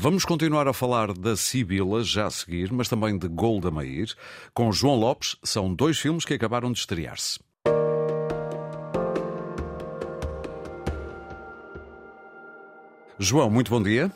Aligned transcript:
Vamos 0.00 0.24
continuar 0.24 0.68
a 0.68 0.72
falar 0.72 1.12
da 1.12 1.36
Sibila 1.36 2.04
já 2.04 2.26
a 2.26 2.30
seguir, 2.30 2.72
mas 2.72 2.88
também 2.88 3.18
de 3.18 3.26
Golda 3.26 3.68
Meir. 3.68 4.14
Com 4.54 4.70
João 4.70 4.94
Lopes, 4.94 5.34
são 5.42 5.74
dois 5.74 5.98
filmes 5.98 6.24
que 6.24 6.32
acabaram 6.32 6.70
de 6.70 6.78
estrear-se. 6.78 7.40
João, 13.18 13.50
muito 13.50 13.72
bom 13.72 13.82
dia. 13.82 14.08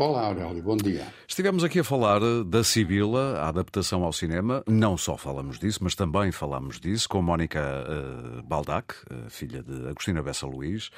Olá, 0.00 0.28
Aurélio, 0.28 0.62
bom 0.62 0.78
dia. 0.78 1.06
Estivemos 1.28 1.62
aqui 1.62 1.80
a 1.80 1.84
falar 1.84 2.22
da 2.46 2.64
Sibila, 2.64 3.38
a 3.38 3.48
adaptação 3.50 4.02
ao 4.02 4.14
cinema. 4.14 4.64
Não 4.66 4.96
só 4.96 5.14
falamos 5.14 5.58
disso, 5.58 5.80
mas 5.82 5.94
também 5.94 6.32
falamos 6.32 6.80
disso 6.80 7.06
com 7.06 7.20
Mónica 7.20 7.60
uh, 7.60 8.42
Baldac, 8.42 8.94
uh, 8.94 9.28
filha 9.28 9.62
de 9.62 9.90
Agostina 9.90 10.22
Bessa 10.22 10.46
Luís. 10.46 10.90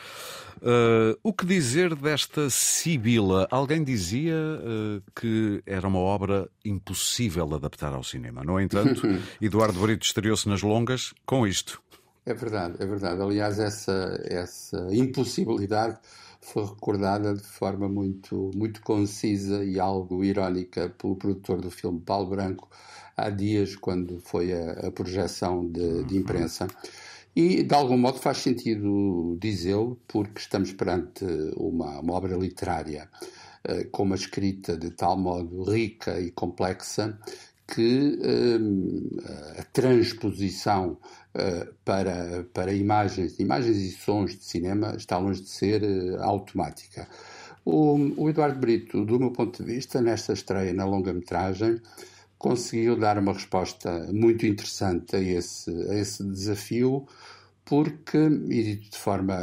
Uh, 0.58 1.18
o 1.20 1.32
que 1.32 1.44
dizer 1.44 1.96
desta 1.96 2.48
Sibila? 2.48 3.48
Alguém 3.50 3.82
dizia 3.82 4.36
que 5.16 5.60
era 5.66 5.88
uma 5.88 5.98
obra 5.98 6.48
impossível 6.64 7.44
de 7.48 7.54
adaptar 7.56 7.92
ao 7.92 8.04
cinema. 8.04 8.44
No 8.44 8.60
entanto, 8.60 9.02
Eduardo 9.42 9.80
Brito 9.80 10.06
estreou-se 10.06 10.48
nas 10.48 10.62
longas 10.62 11.12
com 11.26 11.44
isto. 11.44 11.82
É 12.24 12.34
verdade, 12.34 12.76
é 12.78 12.86
verdade. 12.86 13.20
Aliás, 13.20 13.58
essa, 13.58 14.22
essa 14.26 14.86
impossibilidade 14.92 15.98
foi 16.42 16.64
recordada 16.66 17.34
de 17.34 17.44
forma 17.44 17.88
muito, 17.88 18.50
muito 18.54 18.82
concisa 18.82 19.64
e 19.64 19.78
algo 19.78 20.24
irónica 20.24 20.90
pelo 20.98 21.14
produtor 21.14 21.60
do 21.60 21.70
filme, 21.70 22.00
Paulo 22.00 22.30
Branco, 22.30 22.68
há 23.16 23.30
dias, 23.30 23.76
quando 23.76 24.18
foi 24.20 24.52
a, 24.52 24.88
a 24.88 24.90
projeção 24.90 25.64
de, 25.64 26.02
de, 26.04 26.16
imprensa. 26.16 26.66
E, 27.34 27.62
de 27.62 27.74
algum 27.74 27.96
modo, 27.96 28.18
faz 28.18 28.38
sentido 28.38 29.38
dizê-lo, 29.40 29.96
porque 30.08 30.40
estamos 30.40 30.72
perante 30.72 31.24
uma, 31.56 32.00
uma 32.00 32.12
obra 32.12 32.36
literária 32.36 33.08
uh, 33.68 33.88
com 33.90 34.02
uma 34.02 34.16
escrita 34.16 34.76
de 34.76 34.90
tal 34.90 35.16
modo 35.16 35.62
rica 35.62 36.20
e 36.20 36.32
complexa 36.32 37.16
que 37.72 38.18
uh, 38.20 39.58
a 39.58 39.62
transposição 39.72 40.98
uh, 41.34 41.74
para, 41.84 42.44
para 42.52 42.72
imagens, 42.72 43.38
imagens 43.38 43.78
e 43.78 43.90
sons 43.92 44.36
de 44.36 44.44
cinema 44.44 44.94
está 44.94 45.16
longe 45.16 45.40
de 45.40 45.48
ser 45.48 45.82
uh, 45.82 46.22
automática. 46.22 47.08
O, 47.64 47.96
o, 48.16 48.28
Eduardo 48.28 48.58
Brito, 48.58 49.04
do 49.06 49.18
meu 49.18 49.30
ponto 49.30 49.64
de 49.64 49.72
vista, 49.72 50.02
nesta 50.02 50.34
estreia 50.34 50.74
na 50.74 50.84
longa-metragem, 50.84 51.80
conseguiu 52.36 52.94
dar 52.94 53.16
uma 53.16 53.32
resposta 53.32 54.06
muito 54.12 54.44
interessante 54.44 55.16
a 55.16 55.20
esse, 55.20 55.70
a 55.88 55.94
esse 55.94 56.22
desafio, 56.24 57.06
porque, 57.64 58.18
e 58.18 58.62
dito 58.62 58.90
de 58.90 58.98
forma 58.98 59.36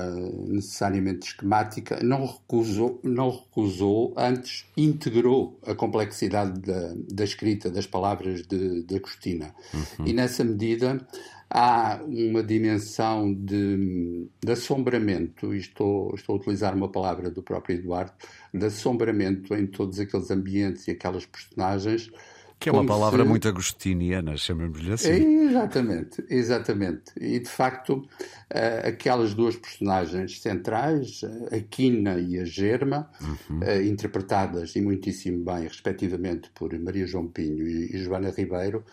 necessariamente 0.48 1.28
esquemática, 1.28 2.00
não 2.04 2.26
recusou, 2.26 3.00
não 3.04 3.30
recusou 3.32 4.14
antes 4.18 4.66
integrou 4.76 5.60
a 5.66 5.74
complexidade 5.74 6.60
da, 6.60 6.94
da 7.12 7.24
escrita 7.24 7.70
das 7.70 7.88
palavras 7.88 8.46
de, 8.46 8.84
de 8.84 8.96
Agostina. 8.96 9.56
Uhum. 9.74 10.08
E 10.08 10.14
nessa 10.14 10.44
medida 10.44 11.06
há 11.50 12.00
uma 12.06 12.44
dimensão 12.44 13.34
de, 13.34 14.28
de 14.44 14.52
assombramento, 14.52 15.56
e 15.56 15.58
estou, 15.58 16.14
estou 16.14 16.36
a 16.36 16.40
utilizar 16.40 16.76
uma 16.76 16.90
palavra 16.90 17.32
do 17.32 17.42
próprio 17.42 17.78
Eduardo, 17.78 18.12
de 18.54 18.66
assombramento 18.66 19.56
em 19.56 19.66
todos 19.66 20.00
aqueles 20.00 20.30
ambientes 20.30 20.88
e 20.88 20.92
aquelas 20.92 21.26
personagens 21.26 22.12
que 22.60 22.68
é 22.68 22.72
uma 22.72 22.86
palavra 22.86 23.24
se... 23.24 23.30
muito 23.30 23.48
agostiniana, 23.48 24.36
chamemos-lhe 24.36 24.92
assim. 24.92 25.48
Exatamente, 25.48 26.26
exatamente. 26.30 27.04
E 27.18 27.40
de 27.40 27.50
facto, 27.50 27.94
uh, 27.94 28.88
aquelas 28.88 29.34
duas 29.34 29.56
personagens 29.56 30.42
centrais, 30.42 31.22
a 31.52 31.60
Quina 31.62 32.20
e 32.20 32.38
a 32.38 32.44
Germa, 32.44 33.10
uhum. 33.22 33.60
uh, 33.60 33.82
interpretadas 33.84 34.76
e 34.76 34.82
muitíssimo 34.82 35.46
bem, 35.46 35.64
respectivamente, 35.64 36.52
por 36.54 36.78
Maria 36.78 37.08
João 37.08 37.28
Pinho 37.28 37.66
e, 37.66 37.98
Joana 38.04 38.30
Ribeiro, 38.30 38.84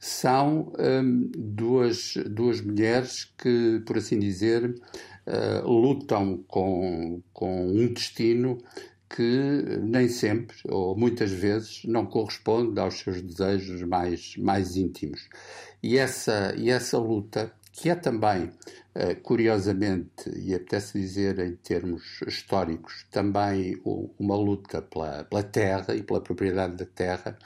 são 0.00 0.72
um, 0.76 1.30
duas, 1.36 2.14
duas 2.26 2.60
mulheres 2.60 3.32
que, 3.38 3.80
por 3.86 3.98
assim 3.98 4.18
dizer, 4.18 4.64
uh, 4.64 5.70
lutam 5.70 6.42
com, 6.48 7.22
com 7.32 7.68
um 7.68 7.86
destino 7.92 8.58
que 9.14 9.78
nem 9.82 10.08
sempre, 10.08 10.56
ou 10.68 10.96
muitas 10.96 11.30
vezes, 11.30 11.82
não 11.84 12.06
corresponde 12.06 12.80
aos 12.80 12.98
seus 12.98 13.20
desejos 13.20 13.82
mais, 13.82 14.36
mais 14.38 14.74
íntimos. 14.76 15.28
E 15.82 15.98
essa, 15.98 16.54
e 16.56 16.70
essa 16.70 16.96
luta, 16.98 17.52
que 17.72 17.90
é 17.90 17.94
também, 17.94 18.50
eh, 18.94 19.14
curiosamente, 19.14 20.30
e 20.34 20.54
apetece 20.54 20.98
dizer 20.98 21.38
em 21.40 21.54
termos 21.56 22.20
históricos, 22.26 23.06
também 23.10 23.80
uma 24.18 24.36
luta 24.36 24.80
pela, 24.80 25.24
pela 25.24 25.42
terra 25.42 25.94
e 25.94 26.02
pela 26.02 26.20
propriedade 26.20 26.76
da 26.76 26.86
terra, 26.86 27.38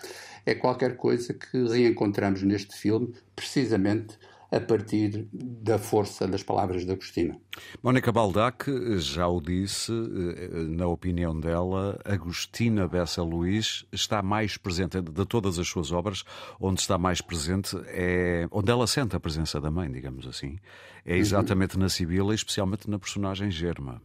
é 0.44 0.54
qualquer 0.54 0.96
coisa 0.96 1.34
que 1.34 1.66
reencontramos 1.66 2.42
neste 2.44 2.76
filme, 2.76 3.12
precisamente 3.34 4.16
a 4.50 4.60
partir 4.60 5.28
da 5.32 5.78
força 5.78 6.26
das 6.26 6.42
palavras 6.42 6.84
de 6.84 6.92
Agostina. 6.92 7.36
Mónica 7.82 8.12
Baldac 8.12 8.70
já 8.98 9.26
o 9.26 9.40
disse, 9.40 9.92
eh, 9.92 10.48
na 10.68 10.86
opinião 10.86 11.38
dela, 11.38 11.98
Agostina 12.04 12.86
Bessa 12.86 13.22
Luís 13.22 13.84
está 13.92 14.22
mais 14.22 14.56
presente 14.56 15.00
de 15.00 15.26
todas 15.26 15.58
as 15.58 15.66
suas 15.68 15.90
obras, 15.90 16.22
onde 16.60 16.80
está 16.80 16.96
mais 16.96 17.20
presente 17.20 17.76
é 17.88 18.46
onde 18.50 18.70
ela 18.70 18.86
sente 18.86 19.16
a 19.16 19.20
presença 19.20 19.60
da 19.60 19.70
mãe, 19.70 19.90
digamos 19.90 20.26
assim. 20.26 20.58
É 21.04 21.12
uhum. 21.12 21.18
exatamente 21.18 21.76
uhum. 21.76 21.82
na 21.82 21.88
Sibila, 21.88 22.34
especialmente 22.34 22.88
na 22.88 22.98
personagem 22.98 23.50
Germa. 23.50 24.00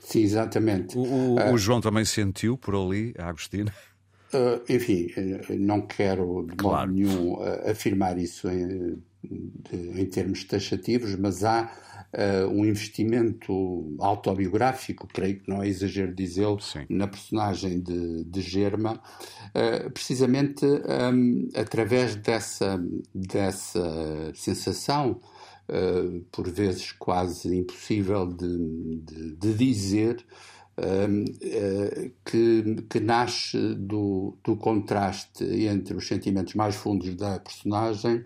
Sim, 0.00 0.22
exatamente. 0.22 0.96
O, 0.96 1.02
o, 1.02 1.34
uh, 1.36 1.52
o 1.52 1.58
João 1.58 1.80
também 1.80 2.04
sentiu 2.04 2.56
por 2.56 2.74
ali 2.74 3.14
a 3.18 3.28
Agostina? 3.28 3.72
Uh, 4.32 4.60
enfim, 4.68 5.08
não 5.58 5.82
quero 5.82 6.46
de 6.48 6.56
claro. 6.56 6.92
modo 6.92 6.92
nenhum 6.92 7.34
uh, 7.34 7.70
afirmar 7.70 8.18
isso 8.18 8.48
em, 8.50 9.02
de, 9.22 10.00
em 10.00 10.06
termos 10.06 10.44
taxativos, 10.44 11.14
mas 11.16 11.44
há 11.44 11.70
uh, 12.12 12.48
um 12.48 12.64
investimento 12.64 13.96
autobiográfico, 13.98 15.06
creio 15.06 15.40
que 15.40 15.48
não 15.48 15.62
é 15.62 15.68
exagero 15.68 16.14
dizê-lo, 16.14 16.58
na 16.88 17.06
personagem 17.06 17.80
de, 17.80 18.24
de 18.24 18.40
Germa, 18.40 18.94
uh, 18.94 19.90
precisamente 19.90 20.64
um, 20.64 21.48
através 21.54 22.14
dessa, 22.16 22.82
dessa 23.14 24.32
sensação. 24.34 25.20
Uh, 25.70 26.24
por 26.32 26.48
vezes 26.48 26.92
quase 26.92 27.54
impossível 27.54 28.26
de, 28.26 28.96
de, 29.02 29.36
de 29.36 29.52
dizer, 29.52 30.24
que, 32.24 32.86
que, 32.88 33.00
nasce 33.00 33.74
do, 33.74 34.38
do, 34.44 34.56
contraste 34.56 35.44
entre 35.44 35.94
os 35.94 36.06
sentimentos 36.06 36.54
mais 36.54 36.76
fundos 36.76 37.14
da 37.16 37.40
personagem 37.40 38.24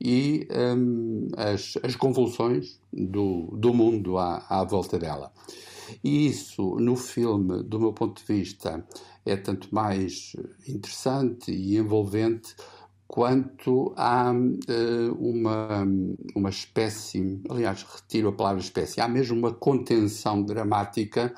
e 0.00 0.48
um, 0.50 1.28
as, 1.36 1.74
as, 1.82 1.94
convulsões 1.94 2.80
do, 2.92 3.48
do 3.52 3.74
mundo 3.74 4.16
à, 4.16 4.44
à, 4.48 4.64
volta 4.64 4.98
dela. 4.98 5.30
E 6.02 6.26
isso, 6.26 6.76
no 6.76 6.96
filme, 6.96 7.62
do 7.62 7.78
meu 7.78 7.92
ponto 7.92 8.20
de 8.20 8.32
vista, 8.32 8.84
é 9.26 9.36
tanto 9.36 9.74
mais 9.74 10.34
interessante 10.66 11.52
e 11.52 11.76
envolvente 11.76 12.54
quanto 13.06 13.92
há 13.96 14.32
uh, 14.32 15.14
uma, 15.18 15.84
uma 16.34 16.48
espécie, 16.48 17.42
aliás, 17.50 17.82
retiro 17.82 18.28
a 18.28 18.32
palavra 18.32 18.60
espécie, 18.60 19.00
há 19.00 19.08
mesmo 19.08 19.36
uma 19.36 19.52
contenção 19.52 20.42
dramática 20.44 21.34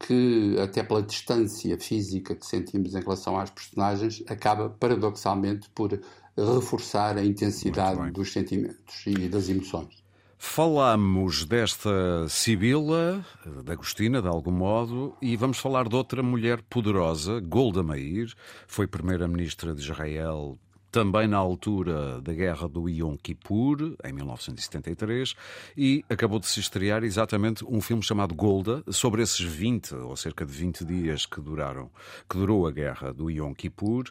que, 0.00 0.56
até 0.58 0.82
pela 0.82 1.00
distância 1.00 1.78
física 1.78 2.34
que 2.34 2.44
sentimos 2.44 2.96
em 2.96 3.00
relação 3.00 3.38
às 3.38 3.50
personagens, 3.50 4.22
acaba 4.26 4.68
paradoxalmente 4.68 5.70
por 5.70 6.00
reforçar 6.36 7.16
a 7.16 7.24
intensidade 7.24 8.10
dos 8.10 8.32
sentimentos 8.32 9.04
e 9.06 9.28
das 9.28 9.48
emoções. 9.48 10.02
Falamos 10.44 11.44
desta 11.44 12.26
Sibila, 12.28 13.24
da 13.64 13.74
Agostina, 13.74 14.20
de 14.20 14.26
algum 14.26 14.50
modo, 14.50 15.16
e 15.22 15.36
vamos 15.36 15.58
falar 15.58 15.88
de 15.88 15.94
outra 15.94 16.20
mulher 16.20 16.60
poderosa, 16.62 17.38
Golda 17.38 17.80
Meir, 17.82 18.34
foi 18.66 18.88
primeira-ministra 18.88 19.72
de 19.72 19.82
Israel 19.82 20.58
também 20.92 21.26
na 21.26 21.38
altura 21.38 22.20
da 22.20 22.34
guerra 22.34 22.68
do 22.68 22.86
Yom 22.86 23.16
Kippur, 23.16 23.96
em 24.04 24.12
1973, 24.12 25.34
e 25.74 26.04
acabou 26.10 26.38
de 26.38 26.46
se 26.46 26.60
estrear 26.60 27.02
exatamente 27.02 27.64
um 27.64 27.80
filme 27.80 28.02
chamado 28.02 28.34
Golda, 28.34 28.84
sobre 28.90 29.22
esses 29.22 29.40
20 29.40 29.94
ou 29.94 30.14
cerca 30.16 30.44
de 30.44 30.52
20 30.52 30.84
dias 30.84 31.24
que 31.24 31.40
duraram, 31.40 31.90
que 32.28 32.36
durou 32.36 32.66
a 32.66 32.70
guerra 32.70 33.12
do 33.14 33.30
Yom 33.30 33.54
Kippur. 33.54 34.10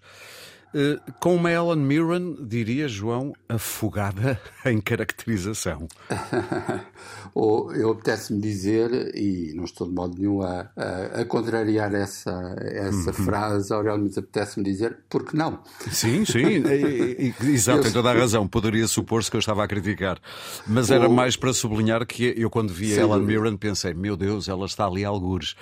Eh, 0.74 1.00
com 1.20 1.36
uma 1.36 1.52
Ellen 1.52 1.78
Mirren, 1.78 2.38
diria 2.40 2.88
João, 2.88 3.34
afogada 3.50 4.40
em 4.66 4.80
caracterização. 4.80 5.88
eu 7.36 7.92
apetece-me 7.92 8.40
dizer, 8.40 9.14
e 9.16 9.54
não 9.54 9.66
estou 9.66 9.88
de 9.88 9.94
modo 9.94 10.18
nenhum 10.18 10.42
a, 10.42 10.70
a, 10.76 11.22
a 11.22 11.26
contrariar 11.26 11.94
essa, 11.94 12.56
essa 12.60 13.10
uhum. 13.10 13.26
frase, 13.26 13.74
Aurélio, 13.74 14.04
mas 14.04 14.18
apetece-me 14.18 14.64
dizer, 14.64 14.98
porque 15.10 15.36
não? 15.36 15.60
Sim, 15.92 16.24
sim, 16.24 16.64
exato, 17.52 17.84
tem 17.84 17.92
toda 17.92 18.10
a 18.10 18.14
razão. 18.14 18.48
Poderia 18.48 18.88
supor-se 18.88 19.30
que 19.30 19.36
eu 19.36 19.42
estava 19.42 19.64
a 19.64 19.68
criticar, 19.68 20.20
mas 20.66 20.90
era 20.90 21.10
mais 21.10 21.36
para 21.36 21.54
sublinhar 21.54 22.06
que 22.06 22.34
eu, 22.38 22.50
quando 22.50 22.74
vi 22.74 22.98
a 22.98 23.02
Ellen 23.02 23.22
Mirren, 23.22 23.58
pensei, 23.58 23.94
meu 23.94 24.16
Deus, 24.16 24.48
ela 24.48 24.66
está 24.66 24.86
ali 24.86 25.04
a 25.04 25.10
algures. 25.10 25.56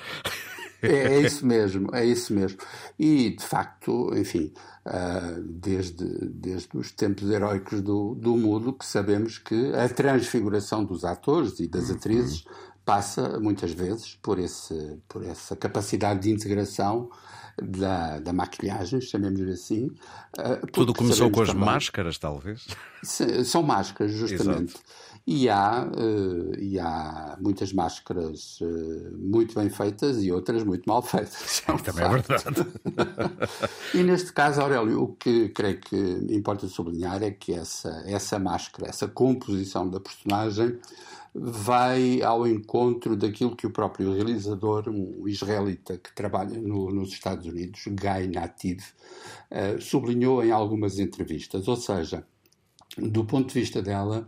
É, 0.81 0.87
é, 0.87 1.21
isso 1.25 1.45
mesmo, 1.45 1.93
é 1.93 2.05
isso 2.05 2.33
mesmo. 2.33 2.59
E, 2.97 3.31
de 3.31 3.43
facto, 3.43 4.11
enfim, 4.15 4.53
uh, 4.85 5.41
desde, 5.43 6.05
desde 6.29 6.77
os 6.77 6.91
tempos 6.91 7.29
heróicos 7.29 7.81
do, 7.81 8.15
do 8.15 8.37
mudo, 8.37 8.73
que 8.73 8.85
sabemos 8.85 9.37
que 9.37 9.73
a 9.73 9.87
transfiguração 9.89 10.83
dos 10.83 11.03
atores 11.03 11.59
e 11.59 11.67
das 11.67 11.89
uhum. 11.89 11.95
atrizes 11.95 12.45
passa, 12.85 13.39
muitas 13.39 13.71
vezes, 13.71 14.17
por, 14.21 14.39
esse, 14.39 14.99
por 15.07 15.23
essa 15.23 15.55
capacidade 15.55 16.21
de 16.21 16.31
integração 16.31 17.09
da, 17.61 18.19
da 18.19 18.33
maquilhagem, 18.33 19.01
chamemos-lhe 19.01 19.51
assim. 19.51 19.87
Uh, 20.37 20.65
Tudo 20.71 20.93
começou 20.93 21.29
com 21.29 21.41
as 21.41 21.49
também, 21.49 21.65
máscaras, 21.65 22.17
talvez? 22.17 22.65
São 23.03 23.61
máscaras, 23.63 24.13
justamente. 24.13 24.73
Exato. 24.73 24.83
E 25.31 25.47
há, 25.47 25.85
uh, 25.85 26.59
e 26.59 26.79
há 26.79 27.37
muitas 27.39 27.71
máscaras 27.71 28.59
uh, 28.61 29.15
muito 29.15 29.53
bem 29.53 29.69
feitas 29.69 30.23
e 30.23 30.31
outras 30.31 30.63
muito 30.63 30.85
mal 30.87 31.03
feitas. 31.03 31.61
É 31.67 31.71
um 31.71 31.77
Também 31.77 32.03
é 32.03 32.09
verdade. 32.09 32.65
e 33.93 34.01
neste 34.01 34.33
caso, 34.33 34.59
Aurélio, 34.59 35.03
o 35.03 35.13
que 35.13 35.49
creio 35.49 35.79
que 35.81 35.95
importa 36.31 36.67
sublinhar 36.67 37.21
é 37.21 37.29
que 37.29 37.53
essa, 37.53 38.03
essa 38.07 38.39
máscara, 38.39 38.89
essa 38.89 39.07
composição 39.07 39.87
da 39.87 39.99
personagem 39.99 40.79
vai 41.31 42.23
ao 42.23 42.47
encontro 42.47 43.15
daquilo 43.15 43.55
que 43.55 43.67
o 43.67 43.71
próprio 43.71 44.15
realizador, 44.15 44.89
um 44.89 45.27
israelita 45.27 45.95
que 45.99 46.11
trabalha 46.15 46.59
no, 46.59 46.89
nos 46.89 47.13
Estados 47.13 47.45
Unidos, 47.45 47.83
Guy 47.85 48.29
Nativ, 48.33 48.79
uh, 49.51 49.79
sublinhou 49.79 50.43
em 50.43 50.49
algumas 50.49 50.97
entrevistas. 50.97 51.67
Ou 51.67 51.75
seja, 51.75 52.25
do 52.97 53.23
ponto 53.23 53.53
de 53.53 53.59
vista 53.59 53.79
dela, 53.79 54.27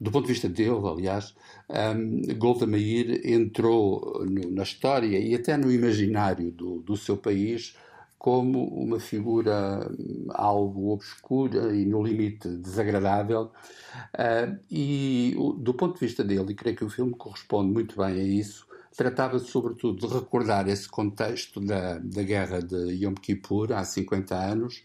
do 0.00 0.10
ponto 0.10 0.26
de 0.26 0.32
vista 0.32 0.48
dele, 0.48 0.80
aliás, 0.84 1.34
um, 1.68 2.22
Golda 2.38 2.66
Meir 2.66 3.20
entrou 3.24 4.24
no, 4.24 4.50
na 4.50 4.62
história 4.62 5.18
e 5.18 5.34
até 5.34 5.56
no 5.56 5.70
imaginário 5.70 6.50
do, 6.50 6.80
do 6.80 6.96
seu 6.96 7.16
país 7.16 7.76
como 8.18 8.64
uma 8.68 9.00
figura 9.00 9.90
hum, 9.90 10.26
algo 10.30 10.92
obscura 10.92 11.74
e 11.74 11.84
no 11.84 12.02
limite 12.02 12.48
desagradável. 12.48 13.50
Uh, 14.14 14.58
e 14.70 15.34
do 15.58 15.74
ponto 15.74 15.94
de 15.94 16.06
vista 16.06 16.24
dele, 16.24 16.52
e 16.52 16.54
creio 16.54 16.76
que 16.76 16.84
o 16.84 16.90
filme 16.90 17.14
corresponde 17.14 17.72
muito 17.72 17.96
bem 17.96 18.20
a 18.20 18.22
isso, 18.22 18.66
tratava-se 18.96 19.46
sobretudo 19.46 20.06
de 20.06 20.14
recordar 20.14 20.68
esse 20.68 20.88
contexto 20.88 21.60
da, 21.60 21.98
da 21.98 22.22
guerra 22.22 22.60
de 22.60 22.94
Yom 23.02 23.14
Kippur 23.14 23.72
há 23.72 23.84
50 23.84 24.34
anos, 24.34 24.82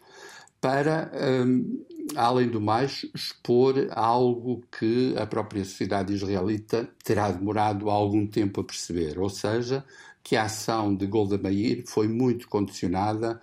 para, 0.66 1.12
um, 1.46 1.86
além 2.16 2.50
do 2.50 2.60
mais, 2.60 3.06
expor 3.14 3.76
algo 3.92 4.64
que 4.80 5.14
a 5.16 5.28
própria 5.28 5.64
sociedade 5.64 6.12
israelita 6.12 6.90
terá 7.04 7.30
demorado 7.30 7.88
algum 7.88 8.26
tempo 8.26 8.62
a 8.62 8.64
perceber, 8.64 9.20
ou 9.20 9.30
seja, 9.30 9.86
que 10.24 10.36
a 10.36 10.46
ação 10.46 10.96
de 10.96 11.06
Golda 11.06 11.38
Meir 11.38 11.84
foi 11.86 12.08
muito 12.08 12.48
condicionada 12.48 13.40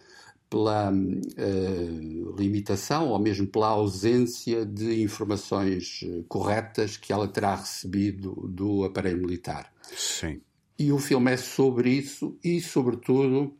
pela 0.50 0.90
uh, 0.90 2.36
limitação 2.36 3.10
ou 3.10 3.20
mesmo 3.20 3.46
pela 3.46 3.68
ausência 3.68 4.66
de 4.66 5.00
informações 5.00 6.00
eh, 6.02 6.24
corretas 6.26 6.96
que 6.96 7.12
ela 7.12 7.28
terá 7.28 7.54
recebido 7.54 8.34
do 8.48 8.84
aparelho 8.84 9.20
militar. 9.20 9.72
Sim. 9.96 10.40
E 10.76 10.90
o 10.90 10.98
filme 10.98 11.30
é 11.30 11.36
sobre 11.36 11.90
isso 11.90 12.36
e, 12.42 12.60
sobretudo, 12.60 13.54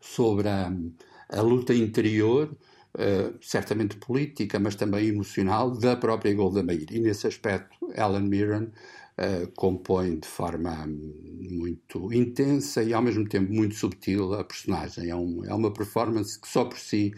sobre 0.00 0.48
a, 0.48 0.72
a 1.28 1.40
luta 1.40 1.72
interior 1.72 2.54
Uh, 2.94 3.38
certamente 3.40 3.96
política, 3.96 4.60
mas 4.60 4.74
também 4.74 5.08
emocional, 5.08 5.70
da 5.70 5.96
própria 5.96 6.34
Golda 6.34 6.62
Meir. 6.62 6.86
E 6.90 7.00
nesse 7.00 7.26
aspecto, 7.26 7.74
Ellen 7.96 8.28
Mirren 8.28 8.64
uh, 8.64 9.50
compõe 9.56 10.18
de 10.18 10.28
forma 10.28 10.86
muito 10.86 12.12
intensa 12.12 12.82
e 12.82 12.92
ao 12.92 13.00
mesmo 13.00 13.26
tempo 13.26 13.50
muito 13.52 13.74
subtil 13.74 14.34
a 14.34 14.44
personagem. 14.44 15.08
É, 15.08 15.16
um, 15.16 15.42
é 15.44 15.54
uma 15.54 15.72
performance 15.72 16.38
que 16.38 16.48
só 16.48 16.66
por 16.66 16.78
si 16.78 17.14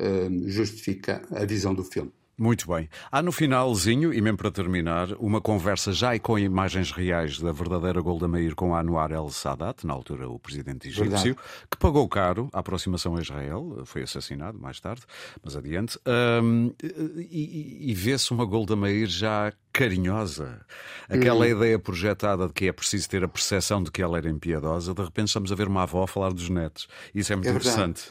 uh, 0.00 0.48
justifica 0.48 1.22
a 1.32 1.44
visão 1.44 1.74
do 1.74 1.82
filme. 1.82 2.12
Muito 2.38 2.68
bem. 2.70 2.86
Há 3.10 3.22
no 3.22 3.32
finalzinho, 3.32 4.12
e 4.12 4.20
mesmo 4.20 4.36
para 4.36 4.50
terminar, 4.50 5.10
uma 5.18 5.40
conversa 5.40 5.90
já 5.90 6.14
e 6.14 6.20
com 6.20 6.38
imagens 6.38 6.90
reais 6.90 7.38
da 7.38 7.50
verdadeira 7.50 7.98
Golda 8.02 8.28
Meir 8.28 8.54
com 8.54 8.76
Anwar 8.76 9.10
el-Sadat, 9.10 9.86
na 9.86 9.94
altura 9.94 10.28
o 10.28 10.38
presidente 10.38 10.86
egípcio, 10.88 11.10
Verdade. 11.10 11.36
que 11.70 11.78
pagou 11.78 12.06
caro 12.06 12.50
a 12.52 12.58
aproximação 12.58 13.16
a 13.16 13.22
Israel, 13.22 13.80
foi 13.86 14.02
assassinado 14.02 14.58
mais 14.58 14.78
tarde, 14.78 15.02
mas 15.42 15.56
adiante, 15.56 15.98
um, 16.42 16.74
e, 16.82 17.90
e 17.90 17.94
vê-se 17.94 18.30
uma 18.32 18.44
Golda 18.44 18.76
Meir 18.76 19.06
já 19.06 19.50
carinhosa. 19.72 20.60
Aquela 21.08 21.46
hum. 21.46 21.48
ideia 21.48 21.78
projetada 21.78 22.48
de 22.48 22.52
que 22.52 22.68
é 22.68 22.72
preciso 22.72 23.08
ter 23.08 23.24
a 23.24 23.28
percepção 23.28 23.82
de 23.82 23.90
que 23.90 24.02
ela 24.02 24.18
era 24.18 24.28
impiedosa, 24.28 24.92
de 24.92 25.02
repente 25.02 25.28
estamos 25.28 25.50
a 25.50 25.54
ver 25.54 25.68
uma 25.68 25.84
avó 25.84 26.06
falar 26.06 26.34
dos 26.34 26.50
netos. 26.50 26.86
Isso 27.14 27.32
é 27.32 27.36
muito 27.36 27.48
é 27.48 27.52
interessante. 27.52 28.10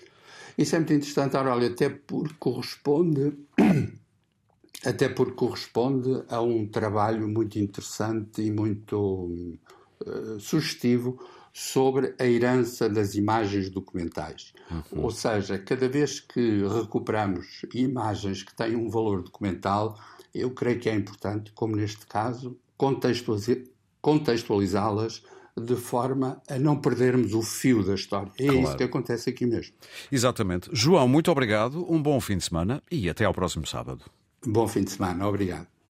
Isso 0.57 0.75
é 0.75 0.79
muito 0.79 0.93
interessante, 0.93 1.37
Aurélio, 1.37 1.67
até 1.67 1.89
porque 1.89 2.33
corresponde 2.39 3.33
até 4.85 5.09
porque 5.09 5.33
corresponde 5.33 6.23
a 6.29 6.39
um 6.41 6.67
trabalho 6.67 7.27
muito 7.27 7.57
interessante 7.59 8.41
e 8.41 8.51
muito 8.51 9.57
uh, 10.05 10.39
sugestivo 10.39 11.19
sobre 11.51 12.13
a 12.19 12.25
herança 12.25 12.89
das 12.89 13.15
imagens 13.15 13.69
documentais. 13.69 14.53
Uhum. 14.69 15.03
Ou 15.03 15.11
seja, 15.11 15.57
cada 15.57 15.87
vez 15.87 16.19
que 16.19 16.63
recuperamos 16.67 17.61
imagens 17.73 18.43
que 18.43 18.53
têm 18.53 18.75
um 18.75 18.89
valor 18.89 19.23
documental, 19.23 19.97
eu 20.33 20.51
creio 20.51 20.79
que 20.79 20.89
é 20.89 20.93
importante, 20.93 21.53
como 21.53 21.77
neste 21.77 22.05
caso, 22.05 22.57
contextualizá-las 24.01 25.23
de 25.57 25.77
forma 25.77 26.41
a 26.49 26.59
não 26.59 26.75
perdermos 26.75 27.33
o 27.33 27.41
fio 27.41 27.81
da 27.81 27.95
história. 27.95 28.33
É 28.37 28.47
claro. 28.47 28.61
isso 28.61 28.75
que 28.75 28.83
acontece 28.83 29.29
aqui 29.29 29.45
mesmo. 29.45 29.73
Exatamente. 30.11 30.69
João, 30.73 31.07
muito 31.07 31.31
obrigado, 31.31 31.89
um 31.89 32.01
bom 32.01 32.19
fim 32.19 32.37
de 32.37 32.43
semana 32.43 32.83
e 32.91 33.09
até 33.09 33.23
ao 33.23 33.33
próximo 33.33 33.65
sábado. 33.65 34.03
Bom 34.45 34.67
fim 34.67 34.83
de 34.83 34.91
semana, 34.91 35.27
obrigado. 35.27 35.74